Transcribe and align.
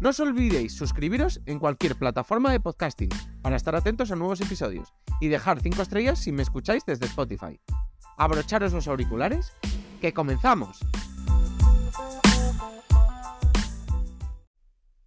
No 0.00 0.10
os 0.10 0.20
olvidéis 0.20 0.76
suscribiros 0.76 1.42
en 1.44 1.58
cualquier 1.58 1.96
plataforma 1.98 2.52
de 2.52 2.60
podcasting 2.60 3.10
para 3.42 3.56
estar 3.56 3.74
atentos 3.74 4.12
a 4.12 4.14
nuevos 4.14 4.40
episodios 4.40 4.94
y 5.20 5.26
dejar 5.26 5.58
5 5.58 5.82
estrellas 5.82 6.20
si 6.20 6.30
me 6.30 6.42
escucháis 6.42 6.86
desde 6.86 7.06
Spotify. 7.06 7.58
Abrocharos 8.16 8.72
los 8.72 8.86
auriculares, 8.86 9.52
que 10.00 10.12
comenzamos. 10.12 10.78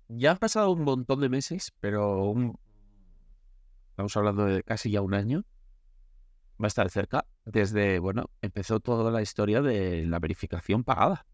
Ya 0.09 0.31
han 0.31 0.38
pasado 0.38 0.72
un 0.72 0.84
montón 0.84 1.22
de 1.22 1.30
meses, 1.30 1.72
pero 1.80 2.34
estamos 3.92 4.17
hablando 4.17 4.44
de 4.44 4.62
casi 4.62 4.92
ya 4.92 5.02
un 5.02 5.14
año. 5.14 5.45
Va 6.62 6.66
a 6.66 6.67
estar 6.67 6.89
cerca. 6.89 7.26
Desde, 7.45 8.00
bueno, 8.00 8.26
empezó 8.42 8.81
toda 8.81 9.09
la 9.09 9.22
historia 9.22 9.62
de 9.62 10.05
la 10.05 10.20
verificación 10.20 10.84
pagada. 10.84 11.26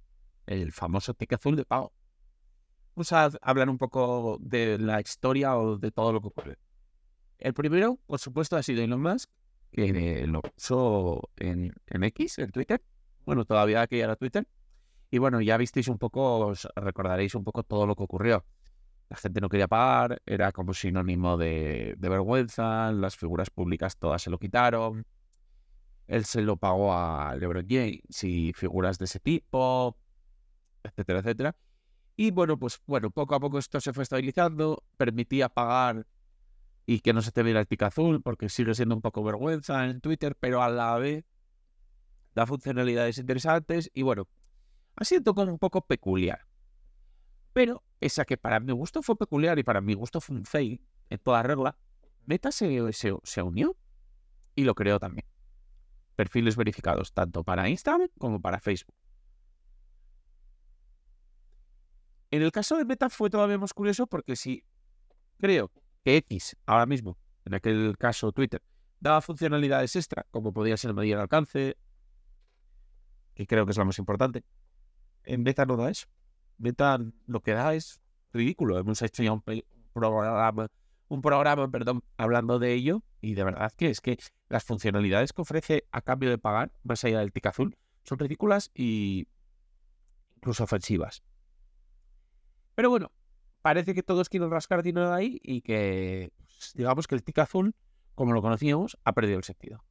El 0.45 0.71
famoso 0.73 1.15
ticket 1.15 1.39
azul 1.39 1.55
de 1.55 1.65
pago 1.65 1.91
vamos 2.97 3.13
a 3.13 3.29
hablar 3.43 3.69
un 3.69 3.77
poco 3.77 4.39
de 4.41 4.79
la 4.79 4.99
historia 4.99 5.55
o 5.55 5.77
de 5.77 5.91
todo 5.91 6.13
lo 6.13 6.19
que 6.19 6.27
ocurre. 6.29 6.57
El 7.37 7.53
primero, 7.53 7.99
por 8.07 8.17
supuesto, 8.17 8.57
ha 8.57 8.63
sido 8.63 8.81
Elon 8.81 8.99
Musk, 8.99 9.29
que 9.71 10.25
lo 10.25 10.41
puso 10.41 11.29
en, 11.35 11.75
X, 11.85 12.39
en 12.39 12.49
Twitter. 12.49 12.81
Bueno, 13.23 13.45
todavía 13.45 13.85
que 13.85 13.99
era 13.99 14.15
Twitter. 14.15 14.47
Y 15.11 15.19
bueno, 15.19 15.41
ya 15.41 15.57
visteis 15.57 15.89
un 15.89 15.99
poco, 15.99 16.47
os 16.47 16.67
recordaréis 16.75 17.35
un 17.35 17.43
poco 17.43 17.61
todo 17.61 17.85
lo 17.85 17.95
que 17.95 18.01
ocurrió. 18.01 18.43
La 19.09 19.17
gente 19.17 19.41
no 19.41 19.49
quería 19.49 19.67
pagar, 19.67 20.19
era 20.25 20.51
como 20.51 20.73
sinónimo 20.73 21.37
de, 21.37 21.93
de 21.99 22.09
vergüenza, 22.09 22.91
las 22.91 23.15
figuras 23.15 23.51
públicas 23.51 23.95
todas 23.97 24.23
se 24.23 24.31
lo 24.31 24.39
quitaron. 24.39 25.05
Él 26.07 26.25
se 26.25 26.41
lo 26.41 26.57
pagó 26.57 26.93
a 26.93 27.35
LeBron 27.35 27.67
James 27.69 28.23
y 28.23 28.53
figuras 28.53 28.97
de 28.97 29.05
ese 29.05 29.19
tipo, 29.19 29.95
etcétera, 30.83 31.19
etcétera. 31.19 31.55
Y 32.19 32.31
bueno, 32.31 32.57
pues 32.57 32.81
bueno, 32.87 33.11
poco 33.11 33.35
a 33.35 33.39
poco 33.39 33.59
esto 33.59 33.79
se 33.79 33.93
fue 33.93 34.01
estabilizando, 34.01 34.83
permitía 34.97 35.49
pagar 35.49 36.07
y 36.87 37.01
que 37.01 37.13
no 37.13 37.21
se 37.21 37.31
te 37.31 37.43
viera 37.43 37.59
el 37.59 37.67
tic 37.67 37.83
azul, 37.83 38.23
porque 38.23 38.49
sigue 38.49 38.73
siendo 38.73 38.95
un 38.95 39.01
poco 39.01 39.23
vergüenza 39.23 39.85
en 39.85 40.01
Twitter, 40.01 40.35
pero 40.35 40.63
a 40.63 40.69
la 40.69 40.97
vez 40.97 41.25
da 42.33 42.47
funcionalidades 42.47 43.19
interesantes 43.19 43.91
y 43.93 44.01
bueno, 44.01 44.27
ha 44.95 45.05
sido 45.05 45.35
como 45.35 45.51
un 45.51 45.59
poco 45.59 45.81
peculiar. 45.81 46.47
Pero 47.53 47.83
esa 48.01 48.25
que 48.25 48.35
para 48.35 48.59
mi 48.59 48.73
gusto 48.73 49.03
fue 49.03 49.15
peculiar 49.15 49.59
y 49.59 49.63
para 49.63 49.79
mi 49.79 49.93
gusto 49.93 50.19
fue 50.19 50.37
un 50.37 50.45
fail 50.45 50.81
en 51.11 51.19
toda 51.19 51.43
regla, 51.43 51.77
Meta 52.25 52.51
se, 52.51 52.93
se, 52.93 53.15
se 53.23 53.41
unió 53.43 53.77
y 54.55 54.63
lo 54.63 54.73
creó 54.73 54.99
también. 54.99 55.27
Perfiles 56.15 56.55
verificados 56.55 57.13
tanto 57.13 57.43
para 57.43 57.69
Instagram 57.69 58.09
como 58.17 58.41
para 58.41 58.59
Facebook. 58.59 58.95
En 62.31 62.41
el 62.41 62.51
caso 62.51 62.77
de 62.77 62.85
Meta 62.85 63.09
fue 63.09 63.29
todavía 63.29 63.57
más 63.57 63.73
curioso 63.73 64.07
porque 64.07 64.35
si 64.35 64.63
creo 65.39 65.71
que 66.03 66.17
X 66.17 66.57
ahora 66.65 66.85
mismo, 66.85 67.17
en 67.45 67.53
aquel 67.53 67.95
caso 67.97 68.31
Twitter, 68.31 68.61
daba 68.99 69.21
funcionalidades 69.21 69.95
extra, 69.95 70.25
como 70.31 70.51
podía 70.51 70.75
ser 70.77 70.93
medir 70.93 71.13
el 71.13 71.21
alcance, 71.21 71.77
que 73.35 73.47
creo 73.47 73.65
que 73.65 73.71
es 73.71 73.77
lo 73.77 73.85
más 73.85 73.99
importante, 73.99 74.43
en 75.23 75.43
Meta 75.43 75.65
no 75.65 75.77
da 75.77 75.89
eso. 75.89 76.07
Meta 76.57 76.99
lo 77.27 77.41
que 77.41 77.51
da 77.51 77.73
es 77.75 78.01
ridículo. 78.33 78.79
Hemos 78.79 79.01
hecho 79.01 79.23
ya 79.23 79.31
un, 79.31 79.43
programa, 79.93 80.67
un 81.07 81.21
programa, 81.21 81.69
perdón, 81.69 82.03
hablando 82.17 82.59
de 82.59 82.73
ello, 82.73 83.03
y 83.21 83.35
de 83.35 83.43
verdad 83.43 83.71
que 83.75 83.89
es 83.89 84.01
que 84.01 84.17
las 84.49 84.63
funcionalidades 84.63 85.33
que 85.33 85.41
ofrece 85.41 85.85
a 85.91 86.01
cambio 86.01 86.29
de 86.29 86.37
pagar, 86.37 86.71
más 86.83 87.03
allá 87.03 87.19
del 87.19 87.31
tic 87.31 87.45
azul, 87.45 87.77
son 88.03 88.19
ridículas 88.19 88.71
y 88.73 89.27
incluso 90.37 90.63
ofensivas. 90.63 91.23
Pero 92.77 92.91
bueno, 92.91 93.11
parece 93.63 93.95
que 93.95 94.03
todos 94.03 94.29
quieren 94.29 94.51
rascar 94.51 94.83
dinero 94.83 95.11
ahí 95.11 95.39
y 95.41 95.61
que, 95.61 96.31
pues, 96.37 96.73
digamos 96.75 97.07
que 97.07 97.15
el 97.15 97.23
tic 97.23 97.39
azul, 97.39 97.73
como 98.13 98.33
lo 98.33 98.41
conocíamos, 98.43 98.99
ha 99.03 99.13
perdido 99.13 99.39
el 99.39 99.43
sentido. 99.43 99.83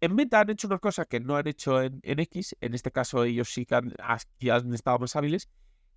En 0.00 0.14
Meta 0.14 0.38
han 0.38 0.50
hecho 0.50 0.68
una 0.68 0.78
cosa 0.78 1.04
que 1.04 1.18
no 1.18 1.34
han 1.34 1.48
hecho 1.48 1.82
en, 1.82 2.00
X, 2.04 2.54
en 2.60 2.74
este 2.74 2.92
caso 2.92 3.24
ellos 3.24 3.52
sí 3.52 3.66
que 3.66 3.74
han, 3.74 3.92
han, 3.98 4.74
estado 4.74 5.00
más 5.00 5.16
hábiles, 5.16 5.48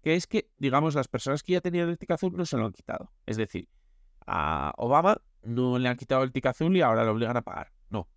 que 0.02 0.16
es 0.16 0.26
que, 0.26 0.50
digamos, 0.58 0.96
las 0.96 1.08
personas 1.08 1.44
que 1.44 1.54
ya 1.54 1.62
tenían 1.62 1.88
el 1.88 2.00
tic 2.00 2.10
azul 2.10 2.36
no 2.36 2.48
se 2.48 2.58
lo 2.58 2.66
han 2.66 2.74
quitado. 2.74 3.12
Es 3.28 3.38
decir, 3.38 3.70
a 4.26 4.74
Obama 4.78 5.22
no 5.44 5.78
le 5.78 5.88
han 5.88 5.98
quitado 5.98 6.24
el 6.24 6.32
tic 6.32 6.48
azul 6.48 6.76
y 6.76 6.82
ahora 6.82 7.04
lo 7.04 7.12
obligan 7.12 7.38
a 7.38 7.44
pagar. 7.44 7.72
No. 7.92 8.10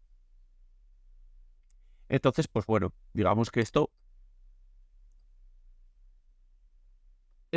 Entonces, 2.09 2.48
pues 2.48 2.65
bueno, 2.65 2.94
digamos 3.12 3.50
que 3.50 3.60
esto 3.60 3.91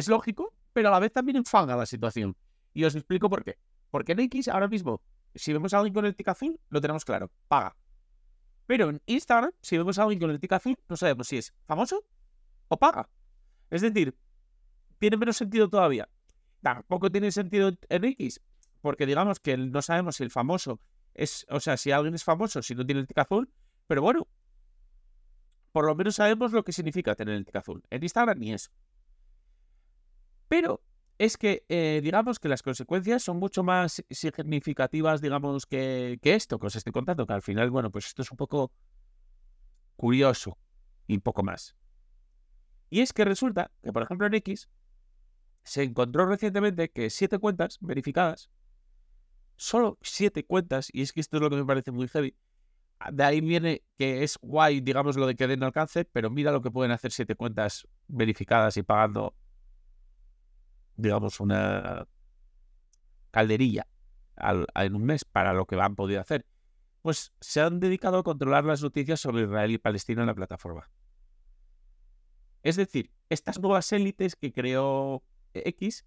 es 0.01 0.07
lógico, 0.07 0.53
pero 0.73 0.89
a 0.89 0.91
la 0.91 0.99
vez 0.99 1.13
también 1.13 1.37
enfanga 1.37 1.75
la 1.75 1.85
situación. 1.85 2.35
Y 2.73 2.83
os 2.83 2.95
explico 2.95 3.29
por 3.29 3.43
qué. 3.43 3.57
Porque 3.89 4.13
en 4.13 4.19
X 4.21 4.47
ahora 4.47 4.67
mismo, 4.67 5.01
si 5.35 5.53
vemos 5.53 5.73
a 5.73 5.77
alguien 5.77 5.93
con 5.93 6.05
el 6.05 6.15
tic 6.15 6.27
azul, 6.27 6.59
lo 6.69 6.81
tenemos 6.81 7.05
claro, 7.05 7.31
paga. 7.47 7.75
Pero 8.65 8.89
en 8.89 9.01
Instagram, 9.05 9.51
si 9.61 9.77
vemos 9.77 9.99
a 9.99 10.03
alguien 10.03 10.19
con 10.19 10.31
el 10.31 10.39
tic 10.39 10.51
azul, 10.53 10.77
no 10.89 10.97
sabemos 10.97 11.27
si 11.27 11.37
es 11.37 11.53
famoso 11.65 12.03
o 12.67 12.77
paga. 12.77 13.09
Es 13.69 13.81
decir, 13.81 14.15
tiene 14.97 15.17
menos 15.17 15.37
sentido 15.37 15.69
todavía. 15.69 16.09
Tampoco 16.61 17.11
tiene 17.11 17.31
sentido 17.31 17.71
en 17.89 18.05
X, 18.05 18.41
porque 18.81 19.05
digamos 19.05 19.39
que 19.39 19.57
no 19.57 19.81
sabemos 19.81 20.15
si 20.15 20.23
el 20.23 20.31
famoso 20.31 20.79
es, 21.13 21.45
o 21.49 21.59
sea, 21.59 21.77
si 21.77 21.91
alguien 21.91 22.15
es 22.15 22.23
famoso, 22.23 22.61
si 22.61 22.75
no 22.75 22.85
tiene 22.85 23.01
el 23.01 23.07
tic 23.07 23.17
azul, 23.17 23.51
pero 23.87 24.01
bueno, 24.01 24.27
por 25.71 25.85
lo 25.85 25.95
menos 25.95 26.15
sabemos 26.15 26.51
lo 26.53 26.63
que 26.63 26.71
significa 26.71 27.15
tener 27.15 27.35
el 27.35 27.45
tic 27.45 27.55
azul. 27.55 27.83
En 27.89 28.03
Instagram 28.03 28.39
ni 28.39 28.53
eso. 28.53 28.71
Pero 30.51 30.81
es 31.17 31.37
que, 31.37 31.63
eh, 31.69 32.01
digamos 32.03 32.37
que 32.37 32.49
las 32.49 32.61
consecuencias 32.61 33.23
son 33.23 33.37
mucho 33.37 33.63
más 33.63 34.03
significativas, 34.09 35.21
digamos, 35.21 35.65
que, 35.65 36.19
esto 36.21 36.59
que 36.59 36.67
os 36.67 36.75
estoy 36.75 36.91
contando, 36.91 37.25
que 37.25 37.31
al 37.31 37.41
final, 37.41 37.71
bueno, 37.71 37.89
pues 37.89 38.07
esto 38.07 38.21
es 38.21 38.31
un 38.31 38.35
poco 38.35 38.69
curioso 39.95 40.57
y 41.07 41.19
poco 41.19 41.41
más. 41.41 41.77
Y 42.89 42.99
es 42.99 43.13
que 43.13 43.23
resulta 43.23 43.71
que, 43.81 43.93
por 43.93 44.03
ejemplo, 44.03 44.27
en 44.27 44.33
X 44.33 44.67
se 45.63 45.83
encontró 45.83 46.25
recientemente 46.25 46.91
que 46.91 47.09
siete 47.09 47.39
cuentas 47.39 47.77
verificadas, 47.79 48.49
solo 49.55 49.97
siete 50.01 50.45
cuentas, 50.45 50.89
y 50.91 51.01
es 51.01 51.13
que 51.13 51.21
esto 51.21 51.37
es 51.37 51.43
lo 51.43 51.49
que 51.49 51.55
me 51.55 51.65
parece 51.65 51.93
muy 51.93 52.09
heavy, 52.09 52.35
de 53.09 53.23
ahí 53.23 53.39
viene 53.39 53.83
que 53.97 54.23
es 54.23 54.37
guay, 54.41 54.81
digamos, 54.81 55.15
lo 55.15 55.27
de 55.27 55.35
que 55.35 55.47
den 55.47 55.63
alcance, 55.63 56.03
pero 56.03 56.29
mira 56.29 56.51
lo 56.51 56.61
que 56.61 56.71
pueden 56.71 56.91
hacer 56.91 57.13
siete 57.13 57.35
cuentas 57.35 57.87
verificadas 58.09 58.75
y 58.75 58.83
pagando 58.83 59.33
digamos, 61.01 61.39
una 61.39 62.07
calderilla 63.31 63.87
en 64.75 64.95
un 64.95 65.03
mes 65.03 65.25
para 65.25 65.53
lo 65.53 65.65
que 65.65 65.79
han 65.79 65.95
podido 65.95 66.21
hacer, 66.21 66.45
pues 67.01 67.33
se 67.39 67.61
han 67.61 67.79
dedicado 67.79 68.19
a 68.19 68.23
controlar 68.23 68.65
las 68.65 68.81
noticias 68.81 69.19
sobre 69.19 69.43
Israel 69.43 69.71
y 69.71 69.77
Palestina 69.77 70.21
en 70.21 70.27
la 70.27 70.35
plataforma. 70.35 70.89
Es 72.63 72.75
decir, 72.75 73.11
estas 73.29 73.59
nuevas 73.59 73.91
élites 73.91 74.35
que 74.35 74.51
creó 74.51 75.23
X 75.53 76.05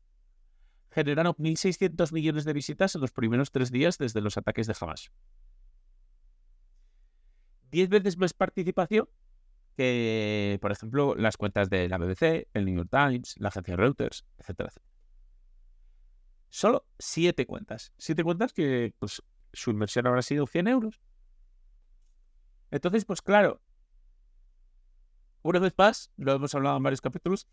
generaron 0.91 1.35
1.600 1.35 2.13
millones 2.13 2.45
de 2.45 2.53
visitas 2.53 2.95
en 2.95 3.01
los 3.01 3.11
primeros 3.11 3.51
tres 3.51 3.73
días 3.73 3.99
desde 3.99 4.21
los 4.21 4.37
ataques 4.37 4.67
de 4.69 4.77
Hamas. 4.81 5.11
Diez 7.71 7.89
veces 7.89 8.17
más 8.17 8.33
participación 8.33 9.09
que, 9.75 10.59
por 10.61 10.73
ejemplo, 10.73 11.15
las 11.15 11.37
cuentas 11.37 11.71
de 11.71 11.89
la 11.89 11.99
BBC, 11.99 12.49
el 12.55 12.65
New 12.65 12.77
York 12.77 12.89
Times, 12.91 13.35
la 13.39 13.49
agencia 13.49 13.77
Reuters, 13.77 14.25
etcétera, 14.39 14.69
etcétera. 14.69 14.95
Solo 16.49 16.87
siete 16.99 17.47
cuentas. 17.47 17.93
Siete 17.99 18.23
cuentas 18.23 18.53
que 18.53 18.95
pues, 18.99 19.23
su 19.53 19.71
inversión 19.71 20.07
habrá 20.07 20.23
sido 20.23 20.47
100 20.47 20.69
euros. 20.69 21.01
Entonces, 22.71 23.05
pues 23.05 23.23
claro, 23.23 23.61
una 25.43 25.59
vez 25.59 25.75
más, 25.77 26.11
lo 26.17 26.33
hemos 26.33 26.55
hablado 26.55 26.77
en 26.77 26.83
varios 26.83 27.01
capítulos, 27.01 27.47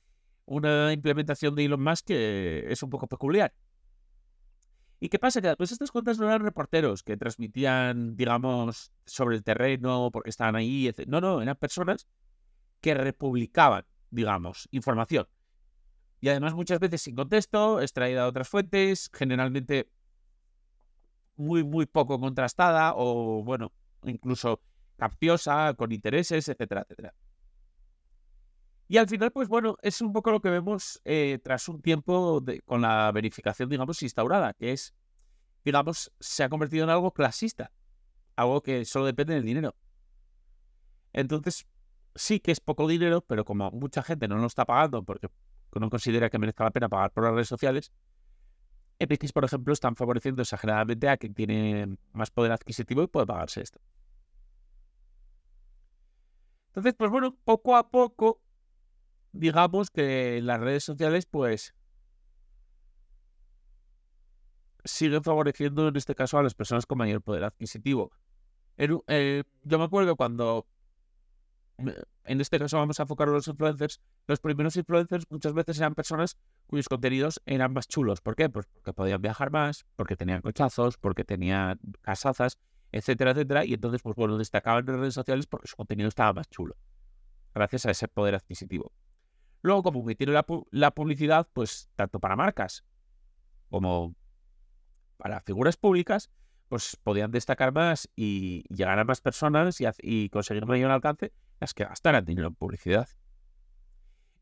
una 0.46 0.94
implementación 0.94 1.56
de 1.56 1.66
Elon 1.66 1.84
Musk 1.84 2.06
que 2.08 2.72
es 2.72 2.82
un 2.84 2.90
poco 2.90 3.08
peculiar. 3.08 3.54
¿Y 5.04 5.10
qué 5.10 5.18
pasa? 5.18 5.42
Que 5.42 5.56
pues 5.56 5.72
estas 5.72 5.90
cuentas 5.90 6.20
no 6.20 6.28
eran 6.28 6.44
reporteros 6.44 7.02
que 7.02 7.18
transmitían, 7.18 8.16
digamos, 8.16 8.92
sobre 9.08 9.36
el 9.36 9.44
terreno 9.44 10.12
porque 10.14 10.30
estaban 10.30 10.56
ahí. 10.56 10.94
No, 11.08 11.20
no, 11.20 11.42
eran 11.42 11.56
personas 11.56 12.08
que 12.82 12.94
republicaban, 12.94 13.84
digamos, 14.12 14.70
información. 14.70 15.28
Y 16.20 16.30
además 16.30 16.54
muchas 16.54 16.80
veces 16.80 17.02
sin 17.02 17.16
contexto, 17.16 17.82
extraída 17.82 18.22
de 18.22 18.28
otras 18.30 18.48
fuentes, 18.48 19.10
generalmente 19.12 19.90
muy, 21.36 21.64
muy 21.64 21.88
poco 21.88 22.20
contrastada 22.20 22.94
o, 22.96 23.44
bueno, 23.44 23.74
incluso 24.04 24.62
capciosa, 24.98 25.74
con 25.74 25.92
intereses, 25.92 26.48
etcétera, 26.48 26.84
etcétera. 26.84 27.16
Y 28.92 28.98
al 28.98 29.08
final, 29.08 29.32
pues 29.32 29.48
bueno, 29.48 29.78
es 29.84 30.02
un 30.02 30.12
poco 30.12 30.32
lo 30.32 30.42
que 30.42 30.50
vemos 30.50 31.00
eh, 31.06 31.40
tras 31.42 31.70
un 31.70 31.82
tiempo 31.82 32.44
con 32.66 32.82
la 32.82 33.10
verificación, 33.14 33.70
digamos, 33.70 34.04
instaurada, 34.04 34.54
que 34.54 34.74
es, 34.74 34.94
digamos, 35.64 36.12
se 36.20 36.44
ha 36.44 36.50
convertido 36.50 36.84
en 36.84 36.90
algo 36.90 37.14
clasista, 37.14 37.72
algo 38.36 38.62
que 38.62 38.84
solo 38.84 39.06
depende 39.06 39.34
del 39.34 39.46
dinero. 39.46 39.78
Entonces, 41.14 41.66
sí 42.16 42.42
que 42.42 42.52
es 42.52 42.60
poco 42.60 42.86
dinero, 42.86 43.22
pero 43.22 43.46
como 43.46 43.72
mucha 43.72 44.04
gente 44.04 44.28
no 44.28 44.36
lo 44.36 44.48
está 44.48 44.66
pagando 44.66 45.04
porque 45.04 45.30
no 45.74 45.90
considera 45.90 46.30
que 46.30 46.38
merezca 46.38 46.66
la 46.66 46.72
pena 46.72 46.90
pagar 46.90 47.14
por 47.14 47.24
las 47.24 47.34
redes 47.34 47.48
sociales, 47.48 47.94
Epics, 49.00 49.32
por 49.32 49.46
ejemplo, 49.46 49.72
están 49.72 49.96
favoreciendo 49.96 50.42
exageradamente 50.42 51.08
a 51.08 51.16
quien 51.16 51.34
tiene 51.34 51.96
más 52.12 52.30
poder 52.30 52.52
adquisitivo 52.52 53.04
y 53.04 53.08
puede 53.08 53.26
pagarse 53.26 53.62
esto. 53.62 53.80
Entonces, 56.72 56.94
pues 56.98 57.10
bueno, 57.10 57.38
poco 57.46 57.78
a 57.78 57.90
poco, 57.90 58.42
digamos 59.32 59.90
que 59.90 60.42
las 60.42 60.60
redes 60.60 60.84
sociales, 60.84 61.26
pues, 61.26 61.74
siguen 64.84 65.24
favoreciendo 65.24 65.88
en 65.88 65.96
este 65.96 66.16
caso 66.16 66.38
a 66.38 66.44
las 66.44 66.56
personas 66.56 66.86
con 66.86 66.98
mayor 66.98 67.22
poder 67.22 67.44
adquisitivo. 67.44 68.12
Eh, 68.78 69.44
yo 69.64 69.78
me 69.78 69.86
acuerdo 69.86 70.16
cuando 70.16 70.66
en 72.26 72.42
este 72.42 72.60
caso 72.60 72.78
vamos 72.78 73.00
a 73.00 73.04
enfocar 73.04 73.28
a 73.30 73.32
los 73.32 73.48
influencers, 73.48 74.02
los 74.28 74.40
primeros 74.40 74.76
influencers 74.76 75.26
muchas 75.30 75.54
veces 75.54 75.80
eran 75.80 75.96
personas 75.96 76.38
cuyos 76.68 76.88
contenidos 76.88 77.42
eran 77.46 77.74
más 77.74 77.88
chulos. 77.88 78.22
¿Por 78.22 78.36
qué? 78.36 78.50
Pues 78.50 78.68
porque 78.68 78.94
podían 78.94 79.22
viajar 79.22 79.52
más, 79.52 79.86
porque 79.96 80.16
tenían 80.16 80.42
cochazos, 80.42 80.98
porque 80.98 81.24
tenían 81.24 81.80
casazas, 82.02 82.58
etcétera, 82.92 83.32
etcétera. 83.32 83.66
Y 83.66 83.74
entonces, 83.74 84.02
pues 84.02 84.16
bueno, 84.16 84.38
destacaban 84.38 84.88
en 84.88 85.00
redes 85.00 85.14
sociales 85.14 85.48
porque 85.48 85.68
su 85.68 85.76
contenido 85.76 86.10
estaba 86.10 86.34
más 86.34 86.50
chulo. 86.50 86.76
Gracias 87.54 87.86
a 87.86 87.92
ese 87.92 88.08
poder 88.08 88.36
adquisitivo. 88.36 88.92
Luego, 89.62 89.84
como 89.84 90.04
metieron 90.04 90.34
la, 90.34 90.46
la 90.72 90.92
publicidad, 90.92 91.48
pues 91.54 91.90
tanto 91.96 92.20
para 92.20 92.36
marcas 92.36 92.84
como 93.70 94.16
para 95.18 95.40
figuras 95.42 95.78
públicas, 95.78 96.32
pues 96.72 96.98
podían 97.04 97.32
destacar 97.32 97.74
más 97.74 98.10
y 98.16 98.64
llegar 98.74 98.98
a 98.98 99.04
más 99.04 99.20
personas 99.20 99.78
y, 100.02 100.30
conseguir 100.30 100.66
mayor 100.66 100.90
alcance 100.90 101.34
las 101.60 101.74
que 101.74 101.84
gastaran 101.84 102.24
dinero 102.24 102.48
en 102.48 102.56
publicidad. 102.56 103.10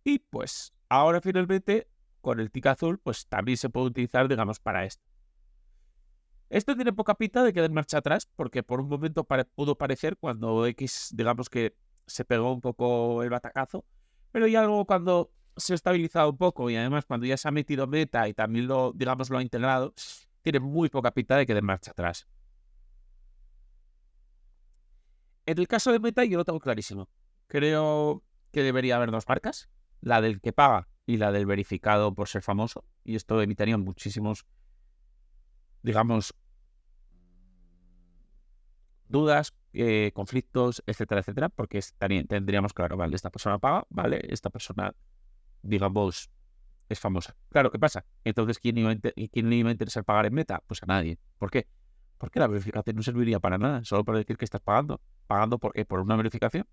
Y 0.04 0.20
pues 0.20 0.72
ahora 0.90 1.22
finalmente 1.22 1.90
con 2.22 2.40
el 2.40 2.52
tic 2.52 2.68
azul 2.68 3.00
pues 3.00 3.26
también 3.28 3.58
se 3.58 3.70
puede 3.70 3.88
utilizar 3.88 4.28
digamos 4.28 4.60
para 4.60 4.86
esto. 4.86 5.04
Esto 6.52 6.76
tiene 6.76 6.94
poca 6.94 7.16
pinta 7.16 7.44
de 7.44 7.52
quedar 7.52 7.72
marcha 7.72 7.98
atrás 7.98 8.30
porque 8.36 8.62
por 8.62 8.80
un 8.80 8.90
momento 8.90 9.24
pudo 9.24 9.76
parecer 9.76 10.16
cuando 10.16 10.68
X 10.68 11.10
digamos 11.14 11.50
que 11.50 11.76
se 12.06 12.26
pegó 12.26 12.54
un 12.54 12.62
poco 12.62 13.24
el 13.24 13.32
batacazo, 13.32 13.86
pero 14.32 14.48
ya 14.48 14.64
luego 14.64 14.86
cuando 14.86 15.32
se 15.58 15.74
ha 15.74 15.76
estabilizado 15.76 16.30
un 16.30 16.38
poco 16.38 16.70
y 16.70 16.76
además 16.76 17.06
cuando 17.06 17.26
ya 17.26 17.38
se 17.38 17.48
ha 17.48 17.52
metido 17.52 17.88
meta 17.88 18.28
y 18.28 18.34
también 18.34 18.68
lo 18.68 18.94
digamos 18.94 19.30
lo 19.30 19.38
ha 19.38 19.42
integrado, 19.42 19.94
tiene 20.42 20.60
muy 20.60 20.90
poca 20.90 21.12
pinta 21.12 21.36
de 21.38 21.46
quedar 21.46 21.60
en 21.60 21.66
marcha 21.66 21.92
atrás. 21.92 22.28
En 25.46 25.58
el 25.58 25.68
caso 25.68 25.92
de 25.92 26.00
Meta 26.00 26.24
yo 26.24 26.38
lo 26.38 26.46
tengo 26.46 26.60
clarísimo. 26.60 27.10
Creo 27.48 28.24
que 28.52 28.62
debería 28.62 28.98
haber 28.98 29.10
dos 29.10 29.28
marcas, 29.28 29.68
la 30.00 30.22
del 30.22 30.42
que 30.42 30.54
paga 30.54 30.88
y 31.08 31.18
la 31.18 31.32
del 31.32 31.48
verificado 31.48 32.14
por 32.14 32.28
ser 32.28 32.44
famoso. 32.44 32.86
Y 33.04 33.16
esto 33.16 33.42
evitaría 33.42 33.76
muchísimos, 33.76 34.46
digamos, 35.82 36.36
dudas, 39.08 39.56
eh, 39.74 40.12
conflictos, 40.14 40.84
etcétera, 40.86 41.22
etcétera, 41.22 41.50
porque 41.50 41.80
tendríamos 42.28 42.74
claro, 42.74 42.98
vale, 42.98 43.16
esta 43.16 43.30
persona 43.30 43.60
paga, 43.60 43.86
vale, 43.90 44.22
esta 44.30 44.50
persona, 44.50 44.94
digamos, 45.62 46.30
es 46.90 47.00
famosa. 47.00 47.36
Claro, 47.50 47.72
¿qué 47.72 47.80
pasa? 47.80 48.06
Entonces, 48.24 48.60
¿quién 48.60 48.78
iba, 48.78 48.96
¿quién 48.96 49.50
le 49.50 49.56
iba 49.56 49.70
a 49.70 49.72
interesar 49.72 50.04
pagar 50.04 50.26
en 50.26 50.34
meta? 50.34 50.64
Pues 50.66 50.82
a 50.84 50.88
nadie. 50.88 51.20
¿Por 51.38 51.52
qué? 51.52 51.68
Porque 52.18 52.40
la 52.40 52.48
verificación 52.48 52.96
no 52.96 53.04
serviría 53.04 53.40
para 53.40 53.58
nada, 53.58 53.84
solo 53.86 54.04
para 54.04 54.18
decir 54.18 54.38
que 54.38 54.46
estás 54.46 54.62
pagando. 54.62 55.00
¿Pagando 55.28 55.60
por? 55.60 55.74
¿Por 55.86 56.00
una 56.00 56.16
verificación? 56.16 56.68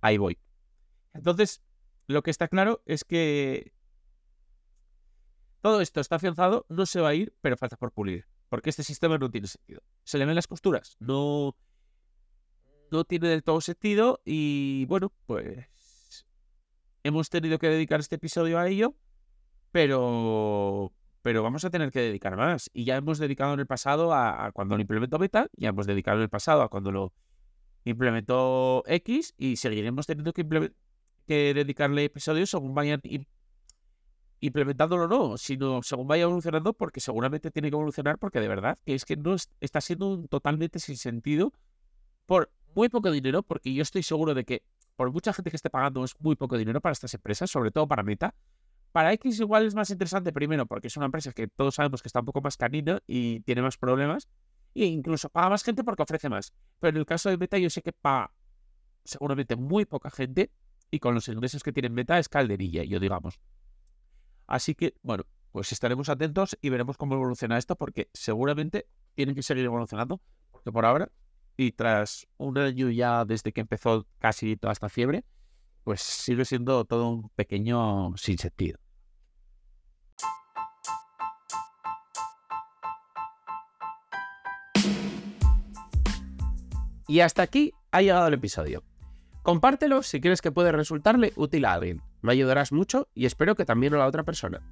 Ahí 0.00 0.18
voy. 0.18 0.38
Entonces, 1.12 1.62
lo 2.06 2.22
que 2.22 2.30
está 2.30 2.48
claro 2.48 2.82
es 2.86 3.04
que 3.04 3.72
todo 5.60 5.80
esto 5.80 6.00
está 6.00 6.16
afianzado, 6.16 6.66
no 6.68 6.86
se 6.86 7.00
va 7.00 7.10
a 7.10 7.14
ir, 7.14 7.36
pero 7.40 7.56
falta 7.56 7.76
por 7.76 7.92
pulir. 7.92 8.26
Porque 8.52 8.68
este 8.68 8.82
sistema 8.82 9.16
no 9.16 9.30
tiene 9.30 9.46
sentido. 9.46 9.80
Se 10.04 10.18
le 10.18 10.26
ven 10.26 10.34
las 10.34 10.46
costuras. 10.46 10.98
No, 11.00 11.56
no 12.90 13.04
tiene 13.04 13.28
del 13.28 13.42
todo 13.42 13.62
sentido. 13.62 14.20
Y 14.26 14.84
bueno, 14.90 15.10
pues 15.24 16.26
hemos 17.02 17.30
tenido 17.30 17.58
que 17.58 17.68
dedicar 17.68 18.00
este 18.00 18.16
episodio 18.16 18.58
a 18.58 18.68
ello. 18.68 18.94
Pero 19.70 20.92
pero 21.22 21.42
vamos 21.42 21.64
a 21.64 21.70
tener 21.70 21.90
que 21.90 22.00
dedicar 22.00 22.36
más. 22.36 22.68
Y 22.74 22.84
ya 22.84 22.96
hemos 22.96 23.18
dedicado 23.18 23.54
en 23.54 23.60
el 23.60 23.66
pasado 23.66 24.12
a, 24.12 24.52
cuando 24.52 24.76
lo 24.76 24.82
implementó 24.82 25.16
Beta, 25.16 25.48
ya 25.56 25.70
hemos 25.70 25.86
dedicado 25.86 26.18
en 26.18 26.24
el 26.24 26.28
pasado 26.28 26.60
a 26.60 26.68
cuando 26.68 26.92
lo 26.92 27.14
implementó 27.84 28.82
X 28.86 29.32
y 29.38 29.56
seguiremos 29.56 30.06
teniendo 30.06 30.34
que, 30.34 30.72
que 31.26 31.54
dedicarle 31.54 32.04
episodios 32.04 32.50
según 32.50 32.74
vayan 32.74 33.00
implementándolo 34.42 35.06
no, 35.06 35.38
sino 35.38 35.82
según 35.82 36.08
vaya 36.08 36.24
evolucionando, 36.24 36.72
porque 36.72 37.00
seguramente 37.00 37.50
tiene 37.52 37.70
que 37.70 37.76
evolucionar, 37.76 38.18
porque 38.18 38.40
de 38.40 38.48
verdad 38.48 38.76
que 38.84 38.94
es 38.94 39.04
que 39.04 39.16
no 39.16 39.36
está 39.60 39.80
siendo 39.80 40.26
totalmente 40.28 40.80
sin 40.80 40.96
sentido 40.96 41.52
por 42.26 42.50
muy 42.74 42.88
poco 42.88 43.12
dinero, 43.12 43.44
porque 43.44 43.72
yo 43.72 43.82
estoy 43.82 44.02
seguro 44.02 44.34
de 44.34 44.44
que 44.44 44.64
por 44.96 45.12
mucha 45.12 45.32
gente 45.32 45.50
que 45.50 45.56
esté 45.56 45.70
pagando 45.70 46.02
es 46.04 46.14
muy 46.18 46.34
poco 46.34 46.58
dinero 46.58 46.80
para 46.80 46.92
estas 46.92 47.14
empresas, 47.14 47.50
sobre 47.50 47.70
todo 47.70 47.86
para 47.86 48.02
Meta, 48.02 48.34
para 48.90 49.12
X 49.12 49.38
igual 49.38 49.64
es 49.64 49.76
más 49.76 49.90
interesante 49.90 50.32
primero 50.32 50.66
porque 50.66 50.88
es 50.88 50.96
una 50.96 51.06
empresa 51.06 51.32
que 51.32 51.46
todos 51.46 51.76
sabemos 51.76 52.02
que 52.02 52.08
está 52.08 52.18
un 52.18 52.26
poco 52.26 52.40
más 52.40 52.56
canina 52.56 53.00
y 53.06 53.40
tiene 53.40 53.62
más 53.62 53.78
problemas. 53.78 54.28
E 54.74 54.86
incluso 54.86 55.28
paga 55.28 55.50
más 55.50 55.62
gente 55.62 55.84
porque 55.84 56.02
ofrece 56.02 56.28
más. 56.28 56.52
Pero 56.80 56.96
en 56.96 56.96
el 56.96 57.06
caso 57.06 57.30
de 57.30 57.38
Meta 57.38 57.58
yo 57.58 57.70
sé 57.70 57.82
que 57.82 57.92
paga 57.92 58.32
seguramente 59.04 59.54
muy 59.54 59.84
poca 59.84 60.10
gente 60.10 60.50
y 60.90 60.98
con 60.98 61.14
los 61.14 61.28
ingresos 61.28 61.62
que 61.62 61.72
tiene 61.72 61.90
Meta 61.90 62.18
es 62.18 62.28
calderilla, 62.28 62.82
yo 62.84 62.98
digamos. 62.98 63.38
Así 64.46 64.74
que, 64.74 64.94
bueno, 65.02 65.24
pues 65.52 65.72
estaremos 65.72 66.08
atentos 66.08 66.58
y 66.60 66.70
veremos 66.70 66.96
cómo 66.96 67.14
evoluciona 67.14 67.58
esto 67.58 67.76
porque 67.76 68.08
seguramente 68.12 68.86
tienen 69.14 69.34
que 69.34 69.42
seguir 69.42 69.64
evolucionando. 69.64 70.20
Porque 70.50 70.72
por 70.72 70.84
ahora, 70.84 71.10
y 71.56 71.72
tras 71.72 72.26
un 72.38 72.58
año 72.58 72.90
ya 72.90 73.24
desde 73.24 73.52
que 73.52 73.60
empezó 73.60 74.06
casi 74.18 74.56
toda 74.56 74.72
esta 74.72 74.88
fiebre, 74.88 75.24
pues 75.84 76.00
sigue 76.00 76.44
siendo 76.44 76.84
todo 76.84 77.08
un 77.08 77.28
pequeño 77.30 78.16
sinsentido. 78.16 78.78
Y 87.08 87.20
hasta 87.20 87.42
aquí 87.42 87.72
ha 87.90 88.00
llegado 88.00 88.28
el 88.28 88.34
episodio. 88.34 88.82
Compártelo 89.42 90.02
si 90.02 90.20
crees 90.20 90.40
que 90.40 90.52
puede 90.52 90.72
resultarle 90.72 91.32
útil 91.36 91.66
a 91.66 91.74
alguien. 91.74 92.00
Me 92.22 92.32
ayudarás 92.32 92.72
mucho 92.72 93.08
y 93.14 93.26
espero 93.26 93.54
que 93.54 93.64
también 93.64 93.94
a 93.94 93.98
la 93.98 94.06
otra 94.06 94.22
persona. 94.22 94.62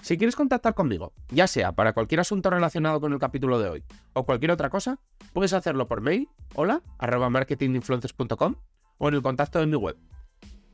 Si 0.00 0.16
quieres 0.16 0.34
contactar 0.34 0.74
conmigo, 0.74 1.12
ya 1.28 1.46
sea 1.46 1.72
para 1.72 1.92
cualquier 1.92 2.20
asunto 2.20 2.50
relacionado 2.50 3.00
con 3.00 3.12
el 3.12 3.18
capítulo 3.18 3.60
de 3.60 3.68
hoy 3.68 3.84
o 4.14 4.24
cualquier 4.24 4.50
otra 4.50 4.70
cosa, 4.70 4.98
puedes 5.32 5.52
hacerlo 5.52 5.86
por 5.86 6.00
mail, 6.00 6.28
hola, 6.54 6.82
arroba 6.98 7.30
marketinginfluencers.com 7.30 8.56
o 8.98 9.08
en 9.08 9.14
el 9.14 9.22
contacto 9.22 9.60
de 9.60 9.66
mi 9.66 9.76
web, 9.76 9.96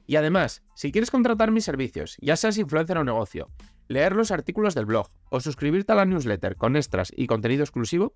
y 0.09 0.17
además, 0.17 0.63
si 0.75 0.91
quieres 0.91 1.11
contratar 1.11 1.51
mis 1.51 1.67
servicios, 1.67 2.17
ya 2.23 2.35
seas 2.35 2.57
influencer 2.57 2.97
o 2.97 3.05
negocio, 3.05 3.51
leer 3.89 4.17
los 4.17 4.31
artículos 4.31 4.75
del 4.75 4.87
blog 4.87 5.11
o 5.31 5.39
suscribirte 5.39 5.93
a 5.93 5.97
la 5.97 6.07
newsletter 6.07 6.57
con 6.57 6.77
extras 6.77 7.13
y 7.15 7.27
contenido 7.27 7.63
exclusivo, 7.63 8.15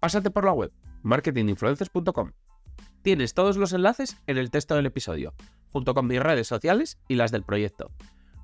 pásate 0.00 0.30
por 0.30 0.46
la 0.46 0.52
web 0.52 0.72
marketinginfluencers.com. 1.02 2.32
Tienes 3.02 3.34
todos 3.34 3.58
los 3.58 3.74
enlaces 3.74 4.16
en 4.26 4.38
el 4.38 4.50
texto 4.50 4.74
del 4.74 4.86
episodio, 4.86 5.34
junto 5.74 5.92
con 5.92 6.06
mis 6.06 6.20
redes 6.20 6.46
sociales 6.46 6.98
y 7.08 7.16
las 7.16 7.32
del 7.32 7.42
proyecto. 7.42 7.90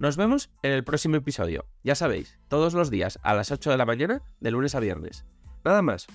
Nos 0.01 0.17
vemos 0.17 0.51
en 0.63 0.73
el 0.73 0.83
próximo 0.83 1.15
episodio, 1.15 1.65
ya 1.85 1.95
sabéis, 1.95 2.41
todos 2.49 2.75
los 2.75 2.91
días 2.91 3.21
a 3.23 3.35
las 3.35 3.53
8 3.53 3.71
de 3.71 3.77
la 3.77 3.87
mañana, 3.87 4.21
de 4.41 4.51
lunes 4.51 4.75
a 4.75 4.81
viernes. 4.81 5.25
Nada 5.65 5.81
más. 5.81 6.09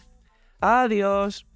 Adiós. 0.60 1.48